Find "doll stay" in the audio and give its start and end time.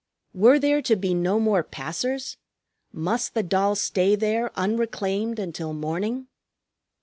3.43-4.15